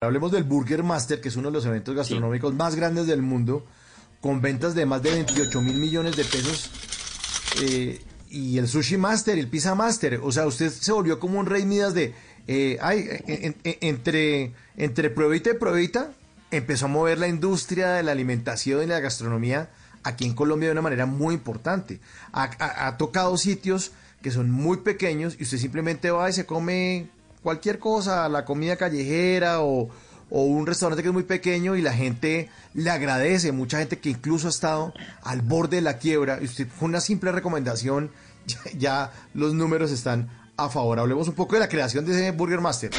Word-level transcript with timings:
Hablemos 0.00 0.30
del 0.30 0.44
Burger 0.44 0.84
Master, 0.84 1.20
que 1.20 1.28
es 1.28 1.34
uno 1.34 1.48
de 1.48 1.54
los 1.54 1.66
eventos 1.66 1.92
gastronómicos 1.92 2.54
más 2.54 2.76
grandes 2.76 3.08
del 3.08 3.20
mundo, 3.20 3.66
con 4.20 4.40
ventas 4.40 4.76
de 4.76 4.86
más 4.86 5.02
de 5.02 5.10
28 5.10 5.60
mil 5.60 5.74
millones 5.74 6.14
de 6.14 6.24
pesos. 6.24 6.70
Eh, 7.62 8.00
y 8.30 8.58
el 8.58 8.68
Sushi 8.68 8.96
Master, 8.96 9.36
el 9.36 9.48
Pizza 9.48 9.74
Master. 9.74 10.20
O 10.22 10.30
sea, 10.30 10.46
usted 10.46 10.70
se 10.70 10.92
volvió 10.92 11.18
como 11.18 11.40
un 11.40 11.46
rey 11.46 11.64
Midas 11.64 11.94
de, 11.94 12.14
eh, 12.46 12.78
ay, 12.80 13.08
entre, 13.80 14.52
entre 14.76 15.10
pruebita 15.10 15.50
y 15.50 15.54
pruebita, 15.54 16.12
empezó 16.52 16.84
a 16.84 16.90
mover 16.90 17.18
la 17.18 17.26
industria 17.26 17.94
de 17.94 18.04
la 18.04 18.12
alimentación 18.12 18.84
y 18.84 18.86
la 18.86 19.00
gastronomía 19.00 19.68
aquí 20.04 20.26
en 20.26 20.34
Colombia 20.34 20.68
de 20.68 20.74
una 20.74 20.82
manera 20.82 21.06
muy 21.06 21.34
importante. 21.34 21.98
Ha, 22.30 22.96
tocado 22.98 23.36
sitios 23.36 23.90
que 24.22 24.30
son 24.30 24.48
muy 24.48 24.76
pequeños 24.76 25.34
y 25.40 25.42
usted 25.42 25.58
simplemente 25.58 26.12
va 26.12 26.30
y 26.30 26.34
se 26.34 26.46
come 26.46 27.08
cualquier 27.48 27.78
cosa, 27.78 28.28
la 28.28 28.44
comida 28.44 28.76
callejera 28.76 29.62
o, 29.62 29.88
un 30.28 30.66
restaurante 30.66 31.02
que 31.02 31.08
es 31.08 31.14
muy 31.14 31.22
pequeño 31.22 31.76
y 31.76 31.80
la 31.80 31.94
gente 31.94 32.50
le 32.74 32.90
agradece, 32.90 33.52
mucha 33.52 33.78
gente 33.78 33.98
que 34.00 34.10
incluso 34.10 34.48
ha 34.48 34.50
estado 34.50 34.92
al 35.22 35.40
borde 35.40 35.76
de 35.76 35.80
la 35.80 35.96
quiebra 35.96 36.40
y 36.42 36.44
usted 36.44 36.68
con 36.78 36.90
una 36.90 37.00
simple 37.00 37.32
recomendación 37.32 38.10
ya, 38.76 39.12
los 39.32 39.54
números 39.54 39.90
están 39.92 40.28
a 40.58 40.68
favor. 40.68 40.98
Hablemos 40.98 41.26
un 41.26 41.34
poco 41.34 41.54
de 41.54 41.60
la 41.60 41.70
creación 41.70 42.04
de 42.04 42.12
ese 42.12 42.32
Burger 42.32 42.60
Master. 42.60 42.90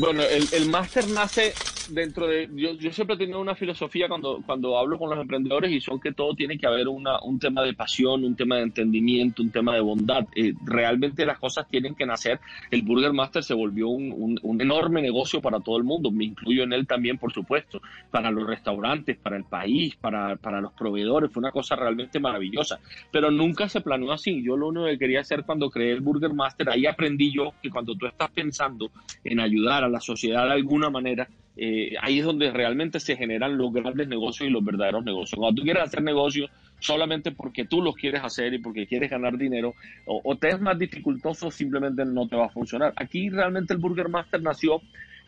Bueno, 0.00 0.20
el 0.24 0.68
Master 0.68 1.08
nace 1.10 1.54
dentro 1.90 2.26
de, 2.26 2.48
yo, 2.54 2.74
yo, 2.74 2.92
siempre 2.92 3.16
he 3.16 3.18
tenido 3.18 3.40
una 3.40 3.54
filosofía 3.54 4.08
cuando, 4.08 4.42
cuando 4.44 4.78
hablo 4.78 4.98
con 4.98 5.10
los 5.10 5.18
emprendedores 5.18 5.70
y 5.70 5.80
son 5.80 6.00
que 6.00 6.12
todo 6.12 6.34
tiene 6.34 6.58
que 6.58 6.66
haber 6.66 6.88
una, 6.88 7.20
un 7.22 7.38
tema 7.38 7.62
de 7.62 7.74
pasión, 7.74 8.24
un 8.24 8.36
tema 8.36 8.56
de 8.56 8.62
entendimiento, 8.62 9.42
un 9.42 9.50
tema 9.50 9.74
de 9.74 9.80
bondad. 9.80 10.26
Eh, 10.34 10.54
realmente 10.64 11.26
las 11.26 11.38
cosas 11.38 11.68
tienen 11.68 11.94
que 11.94 12.06
nacer. 12.06 12.40
El 12.70 12.82
Burger 12.82 13.12
Master 13.12 13.42
se 13.42 13.54
volvió 13.54 13.88
un, 13.88 14.38
un, 14.42 14.60
enorme 14.60 15.02
negocio 15.02 15.40
para 15.40 15.60
todo 15.60 15.78
el 15.78 15.84
mundo, 15.84 16.10
me 16.10 16.24
incluyo 16.24 16.64
en 16.64 16.72
él 16.72 16.86
también, 16.86 17.18
por 17.18 17.32
supuesto, 17.32 17.80
para 18.10 18.30
los 18.30 18.46
restaurantes, 18.46 19.16
para 19.16 19.36
el 19.36 19.44
país, 19.44 19.96
para, 19.96 20.36
para 20.36 20.60
los 20.60 20.72
proveedores, 20.72 21.32
fue 21.32 21.40
una 21.40 21.50
cosa 21.50 21.76
realmente 21.76 22.20
maravillosa. 22.20 22.78
Pero 23.10 23.30
nunca 23.30 23.68
se 23.68 23.80
planeó 23.80 24.12
así. 24.12 24.42
Yo 24.42 24.56
lo 24.56 24.68
único 24.68 24.86
que 24.86 24.98
quería 24.98 25.20
hacer 25.20 25.44
cuando 25.44 25.70
creé 25.70 25.92
el 25.92 26.00
Burger 26.00 26.32
Master, 26.32 26.70
ahí 26.70 26.86
aprendí 26.86 27.32
yo 27.32 27.52
que 27.62 27.70
cuando 27.70 27.94
tú 27.94 28.06
estás 28.06 28.30
pensando 28.30 28.90
en 29.24 29.40
ayudar 29.40 29.84
a 29.84 29.88
la 29.88 30.00
sociedad 30.00 30.46
de 30.46 30.52
alguna 30.52 30.90
manera, 30.90 31.28
eh, 31.62 31.94
ahí 32.00 32.20
es 32.20 32.24
donde 32.24 32.50
realmente 32.50 32.98
se 33.00 33.16
generan 33.16 33.58
los 33.58 33.70
grandes 33.70 34.08
negocios 34.08 34.48
y 34.48 34.50
los 34.50 34.64
verdaderos 34.64 35.04
negocios. 35.04 35.38
Cuando 35.38 35.60
tú 35.60 35.62
quieres 35.62 35.82
hacer 35.82 36.02
negocios 36.02 36.50
solamente 36.78 37.32
porque 37.32 37.66
tú 37.66 37.82
los 37.82 37.94
quieres 37.96 38.24
hacer 38.24 38.54
y 38.54 38.60
porque 38.60 38.86
quieres 38.86 39.10
ganar 39.10 39.36
dinero, 39.36 39.74
o, 40.06 40.34
te 40.36 40.48
es 40.48 40.58
más 40.58 40.78
dificultoso, 40.78 41.50
simplemente 41.50 42.02
no 42.06 42.26
te 42.26 42.34
va 42.34 42.46
a 42.46 42.48
funcionar. 42.48 42.94
Aquí 42.96 43.28
realmente 43.28 43.74
el 43.74 43.78
Burger 43.78 44.08
Master 44.08 44.40
nació 44.40 44.80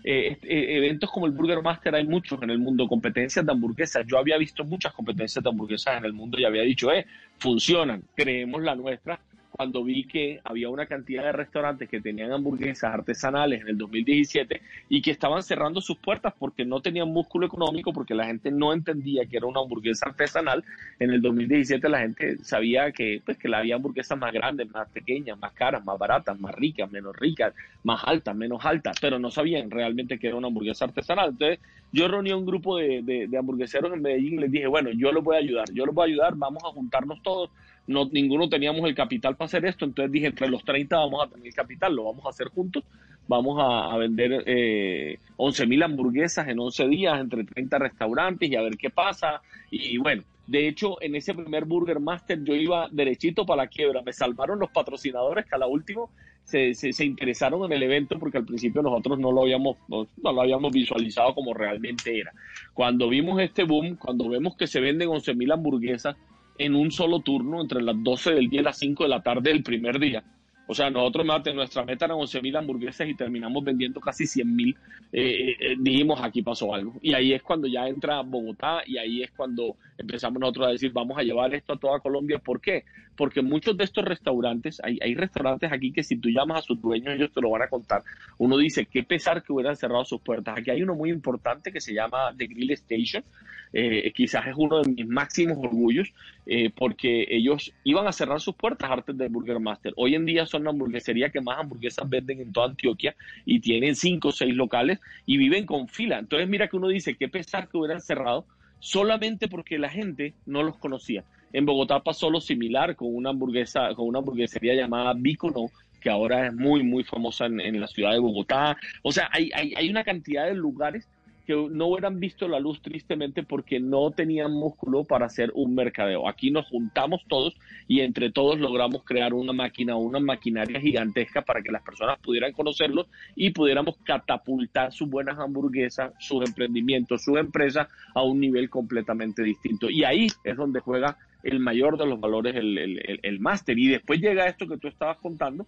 eh, 0.05 0.39
eh, 0.43 0.77
eventos 0.79 1.11
como 1.11 1.27
el 1.27 1.33
Burger 1.33 1.61
Master 1.61 1.97
hay 1.97 2.07
muchos 2.07 2.43
en 2.43 2.49
el 2.49 2.59
mundo, 2.59 2.89
competencias 2.89 3.45
de 3.45 3.53
hamburguesas. 3.53 4.07
Yo 4.07 4.17
había 4.17 4.39
visto 4.39 4.65
muchas 4.65 4.95
competencias 4.95 5.45
de 5.45 5.51
hamburguesas 5.51 5.99
en 5.99 6.07
el 6.07 6.15
mundo 6.15 6.41
y 6.41 6.47
había 6.47 6.63
dicho, 6.63 6.91
eh, 6.91 7.05
funcionan, 7.37 8.05
creemos 8.17 8.63
la 8.63 8.75
nuestra 8.75 9.21
cuando 9.63 9.85
vi 9.85 10.03
que 10.03 10.41
había 10.43 10.69
una 10.71 10.87
cantidad 10.87 11.23
de 11.23 11.31
restaurantes 11.31 11.89
que 11.89 12.01
tenían 12.01 12.33
hamburguesas 12.33 12.93
artesanales 12.93 13.61
en 13.61 13.69
el 13.69 13.79
2017 13.79 14.61
y 14.89 15.01
que 15.01 15.13
estaban 15.13 15.41
cerrando 15.45 15.81
sus 15.81 15.99
puertas 15.99 16.35
porque 16.37 16.65
no 16.65 16.81
tenían 16.81 17.13
músculo 17.13 17.47
económico, 17.47 17.93
porque 17.93 18.13
la 18.13 18.27
gente 18.27 18.51
no 18.51 18.73
entendía 18.73 19.25
que 19.25 19.37
era 19.37 19.47
una 19.47 19.61
hamburguesa 19.61 20.07
artesanal. 20.07 20.65
En 20.99 21.13
el 21.13 21.23
2017 21.23 21.89
la 21.89 22.01
gente 22.01 22.39
sabía 22.39 22.91
que, 22.91 23.23
pues, 23.25 23.39
que 23.39 23.55
había 23.55 23.77
hamburguesas 23.77 24.19
más 24.19 24.33
grandes, 24.33 24.69
más 24.69 24.89
pequeñas, 24.89 25.39
más 25.39 25.53
caras, 25.53 25.85
más 25.85 25.97
baratas, 25.97 26.41
más 26.41 26.57
ricas, 26.57 26.91
menos 26.91 27.15
ricas, 27.15 27.55
más 27.85 28.03
altas, 28.05 28.35
menos 28.35 28.65
altas, 28.65 28.97
pero 29.01 29.21
no 29.21 29.31
sabían 29.31 29.71
realmente 29.71 30.19
que 30.19 30.27
era 30.27 30.35
una 30.35 30.49
hamburguesa 30.49 30.87
artesanal. 30.87 31.29
Entonces 31.29 31.61
yo 31.93 32.09
reuní 32.09 32.33
a 32.33 32.37
un 32.37 32.47
grupo 32.47 32.79
de, 32.79 33.03
de, 33.03 33.29
de 33.29 33.39
hamburgueseros 33.39 33.93
en 33.93 34.03
Medellín 34.03 34.35
y 34.35 34.39
les 34.39 34.51
dije, 34.51 34.67
bueno, 34.67 34.91
yo 34.91 35.13
los 35.13 35.23
voy 35.23 35.37
a 35.37 35.39
ayudar, 35.39 35.71
yo 35.73 35.87
los 35.87 35.95
voy 35.95 36.09
a 36.09 36.13
ayudar, 36.13 36.35
vamos 36.35 36.65
a 36.65 36.73
juntarnos 36.73 37.23
todos 37.23 37.51
no, 37.87 38.09
ninguno 38.13 38.49
teníamos 38.49 38.85
el 38.89 38.95
capital 38.95 39.37
para 39.37 39.47
hacer 39.47 39.65
esto, 39.65 39.85
entonces 39.85 40.13
dije, 40.13 40.27
entre 40.27 40.48
los 40.48 40.65
30 40.65 40.97
vamos 40.97 41.25
a 41.25 41.31
tener 41.31 41.47
el 41.47 41.55
capital, 41.55 41.95
lo 41.95 42.05
vamos 42.05 42.25
a 42.27 42.31
hacer 42.31 42.48
juntos, 42.48 42.85
vamos 43.29 43.59
a, 43.61 43.97
vender 43.97 44.45
eh, 44.47 45.19
11 45.37 45.67
mil 45.67 45.83
hamburguesas 45.83 46.48
en 46.48 46.59
11 46.59 46.89
días 46.89 47.21
entre 47.21 47.45
30 47.45 47.79
restaurantes 47.79 48.51
y 48.51 48.57
a 48.57 48.63
ver 48.63 48.77
qué 48.77 48.91
pasa. 48.91 49.41
Y 49.71 49.98
bueno, 49.98 50.23
de 50.47 50.69
hecho, 50.69 51.01
en 51.01 51.15
ese 51.15 51.35
primer 51.35 51.65
Burger 51.65 52.01
Master 52.01 52.42
yo 52.42 52.55
iba 52.55 52.89
derechito 52.91 53.47
para 53.47 53.65
la 53.65 53.69
quiebra, 53.69 54.03
me 54.03 54.13
salvaron 54.13 54.59
los 54.59 54.71
patrocinadores 54.71 55.47
que 55.47 55.55
a 55.55 55.59
la 55.59 55.67
última 55.67 56.03
se, 56.45 56.75
se, 56.75 57.05
interesaron 57.05 57.65
en 57.65 57.73
el 57.73 57.83
evento 57.85 58.19
porque 58.19 58.39
al 58.39 58.45
principio 58.45 58.83
nosotros 58.83 59.19
no 59.19 59.31
lo 59.31 59.42
habíamos 59.42 59.77
no, 59.89 60.09
lo 60.23 60.41
habíamos 60.41 60.73
visualizado 60.73 61.35
como 61.35 61.55
realmente 61.55 62.19
era. 62.19 62.33
Cuando 62.75 63.09
vimos 63.09 63.41
este 63.41 63.63
boom, 63.65 63.97
cuando 63.97 64.29
vemos 64.29 64.57
que 64.57 64.67
se 64.67 64.81
venden 64.81 65.09
11 65.09 65.35
mil 65.35 65.53
hamburguesas, 65.53 66.17
en 66.64 66.74
un 66.74 66.90
solo 66.90 67.20
turno 67.20 67.61
entre 67.61 67.83
las 67.83 67.96
12 68.02 68.34
del 68.34 68.48
día 68.48 68.61
y 68.61 68.64
las 68.64 68.78
5 68.78 69.02
de 69.02 69.08
la 69.08 69.23
tarde 69.23 69.50
del 69.50 69.62
primer 69.62 69.98
día. 69.98 70.23
O 70.67 70.74
sea, 70.74 70.90
nosotros 70.90 71.27
nuestra 71.55 71.84
meta 71.84 72.05
eran 72.06 72.17
11.000 72.17 72.56
hamburguesas 72.56 73.08
y 73.08 73.14
terminamos 73.14 73.62
vendiendo 73.64 74.00
casi 74.00 74.24
100.000. 74.24 74.74
Eh, 75.12 75.20
eh, 75.20 75.56
eh, 75.61 75.77
dijimos, 75.78 76.20
aquí 76.23 76.40
pasó 76.40 76.74
algo. 76.74 76.95
Y 77.02 77.14
ahí 77.14 77.33
es 77.33 77.42
cuando 77.42 77.67
ya 77.67 77.89
entra 77.89 78.23
Bogotá 78.23 78.83
y 78.86 78.96
ahí 78.96 79.23
es 79.23 79.30
cuando 79.33 79.77
empezamos 80.02 80.40
nosotros 80.40 80.68
a 80.68 80.70
decir, 80.70 80.92
vamos 80.92 81.18
a 81.18 81.23
llevar 81.23 81.55
esto 81.55 81.73
a 81.73 81.79
toda 81.79 82.01
Colombia. 82.01 82.39
¿Por 82.39 82.61
qué? 82.61 82.85
Porque 83.17 83.42
muchos 83.42 83.77
de 83.77 83.85
estos 83.85 84.05
restaurantes, 84.05 84.80
hay, 84.85 84.98
hay 85.02 85.14
restaurantes 85.14 85.73
aquí 85.73 85.92
que 85.92 86.02
si 86.02 86.17
tú 86.17 86.29
llamas 86.29 86.58
a 86.58 86.63
sus 86.63 86.80
dueños, 86.80 87.14
ellos 87.14 87.33
te 87.33 87.40
lo 87.40 87.51
van 87.51 87.63
a 87.63 87.68
contar. 87.68 88.02
Uno 88.39 88.57
dice, 88.58 88.86
qué 88.86 89.02
pesar 89.02 89.42
que 89.42 89.52
hubieran 89.52 89.77
cerrado 89.77 90.05
sus 90.05 90.20
puertas. 90.20 90.58
Aquí 90.58 90.70
hay 90.70 90.83
uno 90.83 90.95
muy 90.95 91.11
importante 91.11 91.73
que 91.73 91.80
se 91.80 91.95
llama 91.95 92.35
The 92.36 92.46
Grill 92.46 92.73
Station. 92.73 93.24
Eh, 93.73 94.12
quizás 94.14 94.46
es 94.46 94.55
uno 94.57 94.83
de 94.83 94.91
mis 94.91 95.07
máximos 95.07 95.57
orgullos, 95.58 96.12
eh, 96.46 96.70
porque 96.77 97.27
ellos 97.30 97.73
iban 97.85 98.07
a 98.07 98.12
cerrar 98.12 98.41
sus 98.41 98.55
puertas 98.55 98.91
antes 98.91 99.17
del 99.17 99.30
Burger 99.30 99.61
Master. 99.61 99.95
Hoy 99.96 100.14
en 100.14 100.27
día 100.27 100.45
son 100.46 100.64
la 100.64 100.70
hamburguesería 100.70 101.30
que 101.30 101.41
más 101.41 101.58
hamburguesas 101.58 102.08
venden 102.08 102.41
en 102.41 102.52
toda 102.52 102.67
Antioquia 102.67 103.14
y 103.46 103.61
tienen 103.61 103.96
cinco 103.96 104.29
o 104.29 104.33
seis 104.33 104.55
locales 104.55 105.01
y 105.24 105.39
viven 105.39 105.64
con 105.64 105.89
fila. 105.89 106.18
Entonces 106.18 106.48
mira 106.48 106.68
que 106.68 106.77
uno 106.77 106.89
dice, 106.89 107.14
qué 107.14 107.29
pesar 107.29 107.68
que 107.68 107.79
hubieran 107.79 108.01
cerrado 108.01 108.45
solamente 108.83 109.47
porque 109.47 109.79
la 109.79 109.89
gente 109.89 110.35
no 110.45 110.65
los 110.65 110.77
conocía. 110.77 111.23
En 111.53 111.65
Bogotá 111.65 112.01
pasó 112.01 112.31
lo 112.31 112.41
similar 112.41 112.97
con 112.97 113.15
una 113.15 113.31
hamburguesa, 113.31 113.95
con 113.95 114.09
una 114.09 114.19
hamburguesería 114.19 114.75
llamada 114.75 115.15
Bicono, 115.15 115.67
que 116.01 116.11
ahora 116.11 116.48
es 116.48 116.53
muy, 116.53 116.83
muy 116.83 117.05
famosa 117.05 117.47
en, 117.47 117.81
la 117.81 117.87
ciudad 117.87 118.11
de 118.11 118.19
Bogotá. 118.19 118.77
O 119.03 119.13
sea, 119.13 119.29
hay, 119.31 119.51
hay, 119.55 119.73
hay 119.77 119.89
una 119.89 120.03
cantidad 120.03 120.47
de 120.47 120.55
lugares 120.55 121.07
que 121.47 121.55
no 121.55 121.86
hubieran 121.86 122.20
visto 122.20 122.48
la 122.48 122.61
luz 122.61 122.80
tristemente 122.83 123.42
porque 123.42 123.80
no 123.80 124.11
tenían 124.11 124.53
músculo 124.53 125.05
para 125.05 125.27
hacer 125.27 125.51
un 125.55 125.75
mercadeo. 125.75 126.29
Aquí 126.29 126.51
nos 126.51 126.67
juntamos 126.69 127.23
todos 127.29 127.55
y 127.89 128.00
entre 128.00 128.31
todos 128.31 128.58
logramos 128.58 129.05
crear 129.05 129.35
una 129.35 129.53
máquina, 129.53 129.97
una 129.97 130.20
maquinaria 130.20 130.81
gigantesca 130.81 131.43
para 131.43 131.62
que 131.62 131.73
las 131.73 131.82
personas 131.82 132.19
pudieran 132.20 132.53
conocerlos 132.53 133.06
y 133.35 133.50
pudiéramos 133.50 133.97
catapultar 134.05 134.93
sus 134.93 135.08
buenas 135.08 135.38
hamburguesas, 135.38 136.12
sus 136.19 136.44
emprendimientos, 136.47 137.23
sus 137.23 137.38
empresas 137.38 137.88
a 138.14 138.23
un 138.23 138.41
nivel 138.41 138.70
completamente 138.70 139.43
distinto. 139.43 139.91
Y 139.91 140.05
ahí 140.05 140.29
es 140.44 140.56
donde 140.56 140.81
juega 140.81 141.17
el 141.43 141.59
mayor 141.59 141.99
de 141.99 142.06
los 142.06 142.20
valores, 142.20 142.55
el, 142.55 142.79
el, 142.79 143.20
el 143.23 143.41
máster. 143.41 143.79
Y 143.79 143.88
después 143.88 144.20
llega 144.20 144.47
esto 144.47 144.67
que 144.67 144.79
tú 144.79 144.88
estabas 144.88 145.19
contando, 145.19 145.67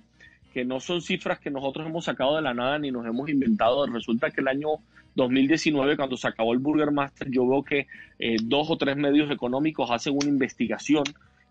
que 0.55 0.65
no 0.65 0.79
son 0.79 1.03
cifras 1.03 1.41
que 1.41 1.51
nosotros 1.51 1.85
hemos 1.85 2.05
sacado 2.05 2.37
de 2.37 2.43
la 2.43 2.55
nada 2.55 2.79
ni 2.79 2.93
nos 2.93 3.05
hemos 3.05 3.29
inventado. 3.29 3.85
Resulta 3.87 4.31
que 4.31 4.41
el 4.41 4.47
año 4.47 4.69
2019, 5.17 5.97
cuando 5.97 6.17
se 6.17 6.29
acabó 6.29 6.53
el 6.53 6.61
Burger 6.61 6.93
Master, 6.93 7.29
yo 7.29 7.47
veo 7.47 7.65
que 7.65 7.89
eh, 8.21 8.37
dos 8.41 8.71
o 8.71 8.77
tres 8.77 8.97
medios 8.97 9.29
económicos 9.33 9.91
hacen 9.91 10.15
una 10.15 10.29
investigación 10.29 11.03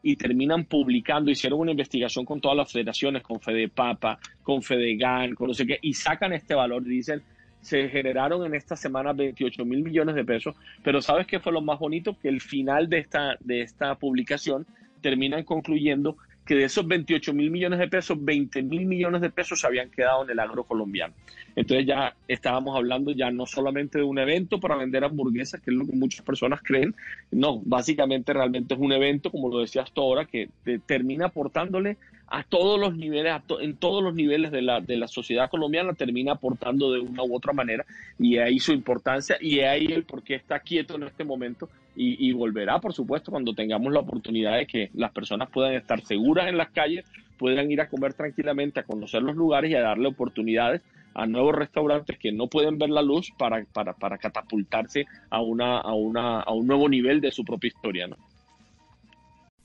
y 0.01 0.15
terminan 0.15 0.63
publicando, 0.63 1.31
hicieron 1.31 1.59
una 1.59 1.71
investigación 1.71 2.23
con 2.23 2.39
todas 2.39 2.55
las 2.55 2.71
federaciones, 2.71 3.23
con 3.23 3.41
Fede 3.41 3.67
Papa, 3.67 4.19
con 4.41 4.63
Fedegan, 4.63 5.35
con 5.35 5.49
no 5.49 5.53
sé 5.53 5.67
qué, 5.67 5.79
y 5.81 5.93
sacan 5.93 6.31
este 6.31 6.55
valor 6.55 6.83
dicen, 6.83 7.21
se 7.59 7.89
generaron 7.89 8.45
en 8.45 8.55
esta 8.55 8.77
semana 8.77 9.11
28 9.11 9.65
mil 9.65 9.83
millones 9.83 10.15
de 10.15 10.23
pesos, 10.23 10.55
pero 10.81 11.01
¿sabes 11.01 11.27
qué 11.27 11.41
fue 11.41 11.51
lo 11.51 11.61
más 11.61 11.77
bonito? 11.77 12.17
Que 12.17 12.29
el 12.29 12.39
final 12.39 12.87
de 12.87 12.99
esta, 12.99 13.35
de 13.41 13.61
esta 13.61 13.95
publicación 13.95 14.65
terminan 15.01 15.43
concluyendo 15.43 16.17
que 16.45 16.55
de 16.55 16.65
esos 16.65 16.87
28 16.87 17.33
mil 17.33 17.51
millones 17.51 17.79
de 17.79 17.87
pesos, 17.87 18.17
20 18.19 18.63
mil 18.63 18.85
millones 18.85 19.21
de 19.21 19.29
pesos 19.29 19.59
se 19.61 19.67
habían 19.67 19.89
quedado 19.89 20.23
en 20.23 20.29
el 20.29 20.39
agro 20.39 20.63
colombiano. 20.63 21.13
Entonces 21.55 21.85
ya 21.85 22.15
estábamos 22.27 22.75
hablando 22.75 23.11
ya 23.11 23.31
no 23.31 23.45
solamente 23.45 23.99
de 23.99 24.03
un 24.03 24.17
evento 24.17 24.59
para 24.59 24.75
vender 24.75 25.03
hamburguesas, 25.03 25.61
que 25.61 25.71
es 25.71 25.77
lo 25.77 25.85
que 25.85 25.93
muchas 25.93 26.25
personas 26.25 26.61
creen, 26.63 26.95
no, 27.31 27.61
básicamente 27.63 28.33
realmente 28.33 28.73
es 28.73 28.79
un 28.79 28.91
evento, 28.91 29.31
como 29.31 29.49
lo 29.49 29.59
decías 29.59 29.91
tú 29.91 30.01
ahora, 30.01 30.25
que 30.25 30.49
termina 30.85 31.27
aportándole 31.27 31.97
a 32.27 32.43
todos 32.43 32.79
los 32.79 32.95
niveles, 32.95 33.35
en 33.61 33.75
todos 33.75 34.03
los 34.03 34.15
niveles 34.15 34.51
de 34.51 34.63
la, 34.63 34.81
de 34.81 34.97
la 34.97 35.07
sociedad 35.07 35.49
colombiana, 35.49 35.93
termina 35.93 36.33
aportando 36.33 36.91
de 36.91 36.99
una 36.99 37.23
u 37.23 37.35
otra 37.35 37.53
manera, 37.53 37.85
y 38.17 38.37
ahí 38.37 38.59
su 38.59 38.71
importancia, 38.71 39.37
y 39.39 39.59
ahí 39.59 39.85
el 39.85 40.03
por 40.03 40.23
qué 40.23 40.35
está 40.35 40.59
quieto 40.59 40.95
en 40.95 41.03
este 41.03 41.23
momento, 41.23 41.69
y, 41.95 42.31
volverá, 42.33 42.79
por 42.79 42.93
supuesto, 42.93 43.31
cuando 43.31 43.53
tengamos 43.53 43.93
la 43.93 43.99
oportunidad 43.99 44.57
de 44.57 44.65
que 44.65 44.89
las 44.93 45.11
personas 45.11 45.49
puedan 45.49 45.73
estar 45.73 46.03
seguras 46.03 46.47
en 46.47 46.57
las 46.57 46.69
calles, 46.71 47.05
puedan 47.37 47.71
ir 47.71 47.81
a 47.81 47.89
comer 47.89 48.13
tranquilamente, 48.13 48.79
a 48.79 48.83
conocer 48.83 49.21
los 49.21 49.35
lugares 49.35 49.71
y 49.71 49.75
a 49.75 49.81
darle 49.81 50.07
oportunidades 50.07 50.81
a 51.13 51.27
nuevos 51.27 51.55
restaurantes 51.55 52.17
que 52.17 52.31
no 52.31 52.47
pueden 52.47 52.77
ver 52.77 52.89
la 52.89 53.01
luz 53.01 53.31
para, 53.37 53.63
para, 53.71 53.93
para 53.93 54.17
catapultarse 54.17 55.05
a, 55.29 55.41
una, 55.41 55.77
a, 55.77 55.93
una, 55.93 56.41
a 56.41 56.51
un 56.51 56.65
nuevo 56.65 56.89
nivel 56.89 57.21
de 57.21 57.31
su 57.31 57.43
propia 57.45 57.67
historia. 57.67 58.07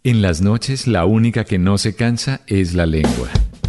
En 0.04 0.22
las 0.22 0.42
noches 0.42 0.86
la 0.86 1.06
única 1.06 1.44
que 1.44 1.58
no 1.58 1.78
se 1.78 1.96
cansa 1.96 2.40
es 2.46 2.74
la 2.74 2.86
lengua. 2.86 3.28